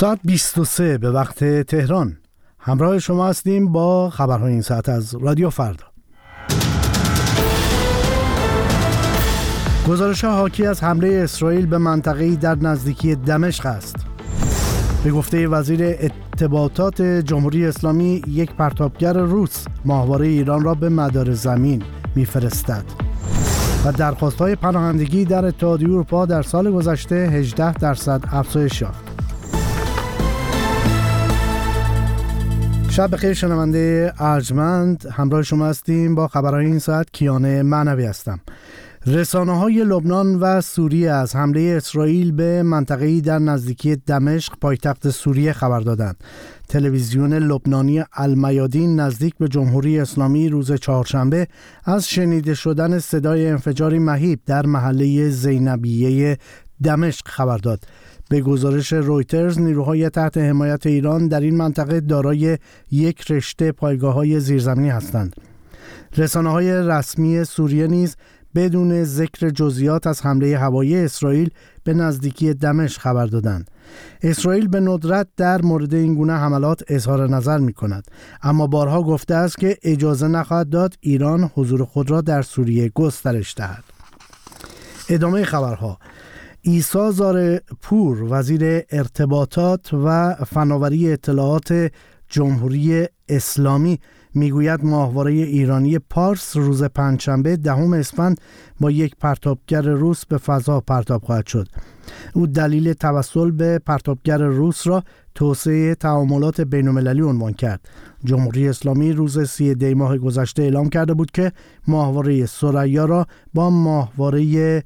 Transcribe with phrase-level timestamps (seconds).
[0.00, 2.16] ساعت 23 به وقت تهران.
[2.58, 5.84] همراه شما هستیم با خبرهای این ساعت از رادیو فردا.
[9.88, 13.96] گزارش حاکی از حمله اسرائیل به منطقه‌ای در نزدیکی دمشق است.
[15.04, 21.82] به گفته وزیر ارتباطات جمهوری اسلامی یک پرتابگر روس ماهواره ایران را به مدار زمین
[22.16, 22.84] میفرستد.
[23.84, 29.09] و درخواست های پناهندگی در اتحادیه اروپا در سال گذشته 18 درصد افزایش یافت.
[32.90, 35.06] شب بخیر شنونده ارجمند.
[35.12, 37.10] همراه شما هستیم با خبرهای این ساعت.
[37.12, 38.40] کیانه معنوی هستم.
[39.06, 45.52] رسانه های لبنان و سوریه از حمله اسرائیل به منطقه‌ای در نزدیکی دمشق پایتخت سوریه
[45.52, 46.16] خبر دادند.
[46.68, 51.46] تلویزیون لبنانی المیادین نزدیک به جمهوری اسلامی روز چهارشنبه
[51.84, 56.38] از شنیده شدن صدای انفجاری مهیب در محله زینبیه
[56.84, 57.84] دمشق خبر داد.
[58.30, 62.58] به گزارش رویترز نیروهای تحت حمایت ایران در این منطقه دارای
[62.90, 65.36] یک رشته پایگاه های زیرزمینی هستند.
[66.16, 68.16] رسانه های رسمی سوریه نیز
[68.54, 71.50] بدون ذکر جزئیات از حمله هوایی اسرائیل
[71.84, 73.70] به نزدیکی دمشق خبر دادند.
[74.22, 78.04] اسرائیل به ندرت در مورد این گونه حملات اظهار نظر می کند
[78.42, 83.54] اما بارها گفته است که اجازه نخواهد داد ایران حضور خود را در سوریه گسترش
[83.56, 83.84] دهد.
[85.08, 85.98] ادامه خبرها
[86.62, 91.92] ایسا زار پور وزیر ارتباطات و فناوری اطلاعات
[92.28, 94.00] جمهوری اسلامی
[94.34, 98.40] می‌گوید ماهواره ایرانی پارس روز پنجشنبه دهم اسفند
[98.80, 101.68] با یک پرتابگر روس به فضا پرتاب خواهد شد.
[102.34, 105.02] او دلیل توسل به پرتابگر روس را
[105.34, 107.88] توسعه تعاملات بین المللی عنوان کرد.
[108.24, 111.52] جمهوری اسلامی روز سی دی ماه گذشته اعلام کرده بود که
[111.88, 114.82] ماهواره سریا را با ماهواره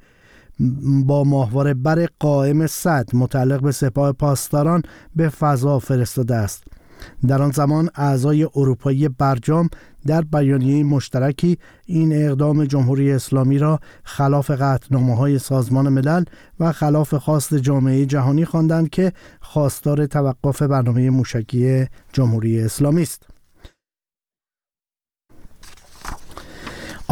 [1.06, 4.82] با ماهواره بر قائم صد متعلق به سپاه پاسداران
[5.16, 6.64] به فضا فرستاده است
[7.26, 9.68] در آن زمان اعضای اروپایی برجام
[10.06, 16.24] در بیانیه مشترکی این اقدام جمهوری اسلامی را خلاف قطعنامه های سازمان ملل
[16.60, 23.33] و خلاف خواست جامعه جهانی خواندند که خواستار توقف برنامه موشکی جمهوری اسلامی است.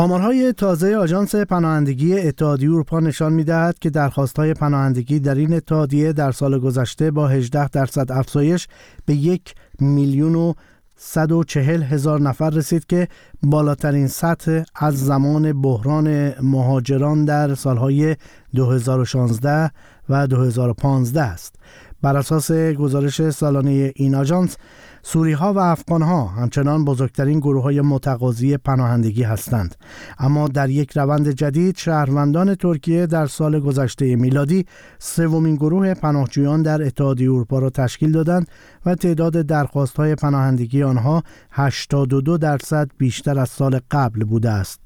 [0.03, 6.33] آمارهای تازه آژانس پناهندگی اتحادیه اروپا نشان می‌دهد که درخواست‌های پناهندگی در این اتحادیه در
[6.33, 8.69] سال گذشته با 18 درصد افزایش
[9.07, 10.53] به یک میلیون و
[10.97, 13.09] 140 هزار نفر رسید که
[13.43, 18.17] بالاترین سطح از زمان بحران مهاجران در سالهای
[18.55, 19.71] 2016
[20.09, 21.55] و 2015 است.
[22.03, 24.57] بر اساس گزارش سالانه این آژانس
[25.03, 29.75] سوری ها و افغان ها همچنان بزرگترین گروه های متقاضی پناهندگی هستند.
[30.19, 34.67] اما در یک روند جدید شهروندان ترکیه در سال گذشته میلادی
[34.99, 38.49] سومین گروه پناهجویان در اتحادیه اروپا را تشکیل دادند
[38.87, 44.82] و تعداد درخواست های پناهندگی آنها 82 درصد بیشتر از سال قبل بوده است.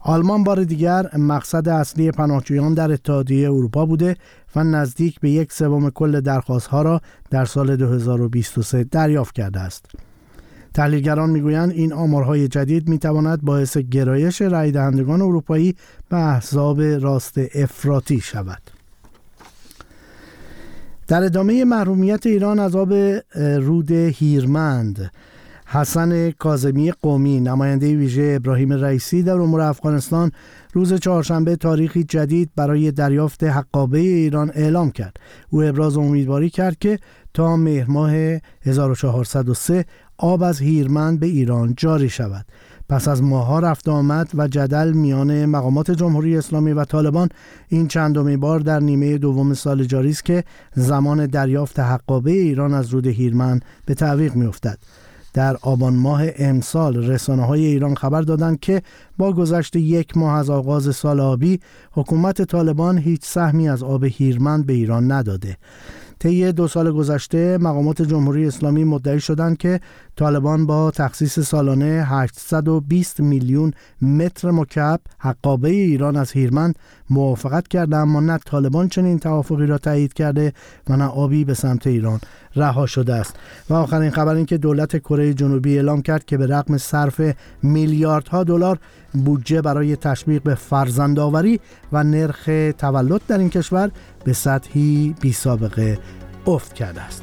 [0.00, 4.16] آلمان بار دیگر مقصد اصلی پناهجویان در اتحادیه اروپا بوده
[4.56, 9.86] و نزدیک به یک سوم کل درخواست ها را در سال 2023 دریافت کرده است.
[10.74, 15.76] تحلیلگران می‌گویند این آمارهای جدید می‌تواند باعث گرایش رای دهندگان اروپایی
[16.08, 18.62] به احزاب راست افراطی شود.
[21.08, 22.92] در ادامه محرومیت ایران از آب
[23.36, 25.10] رود هیرمند
[25.74, 30.32] حسن کازمی قومی نماینده ویژه ابراهیم رئیسی در امور افغانستان
[30.72, 35.16] روز چهارشنبه تاریخی جدید برای دریافت حقابه ایران اعلام کرد.
[35.50, 36.98] او ابراز امیدواری کرد که
[37.34, 38.12] تا مهر ماه
[38.62, 39.84] 1403
[40.18, 42.46] آب از هیرمند به ایران جاری شود.
[42.88, 47.28] پس از ماها رفت آمد و جدل میان مقامات جمهوری اسلامی و طالبان
[47.68, 50.44] این چندمین بار در نیمه دوم سال جاری است که
[50.74, 54.78] زمان دریافت حقابه ایران از رود هیرمند به تعویق میافتد.
[55.32, 58.82] در آبان ماه امسال رسانه های ایران خبر دادند که
[59.18, 61.60] با گذشت یک ماه از آغاز سال آبی
[61.92, 65.56] حکومت طالبان هیچ سهمی از آب هیرمند به ایران نداده.
[66.22, 69.80] طی دو سال گذشته مقامات جمهوری اسلامی مدعی شدند که
[70.16, 76.78] طالبان با تخصیص سالانه 820 میلیون متر مکعب حقابه ایران از هیرمند
[77.10, 80.52] موافقت کرده اما نه طالبان چنین توافقی را تایید کرده
[80.88, 82.20] و نه آبی به سمت ایران.
[82.56, 83.36] رها شده است.
[83.70, 87.20] و آخرین خبر این که دولت کره جنوبی اعلام کرد که به رغم صرف
[87.62, 88.78] میلیاردها دلار
[89.12, 91.60] بودجه برای تشویق به فرزندآوری
[91.92, 93.90] و نرخ تولد در این کشور
[94.24, 95.98] به سطحی بی سابقه
[96.46, 97.22] افت کرده است.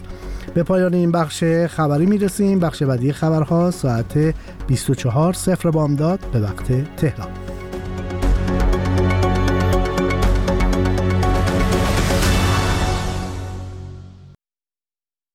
[0.53, 4.35] به پایان این بخش خبری می رسیم بخش بعدی خبرها ساعت
[4.67, 7.48] 24 صفر بامداد به وقت تهران.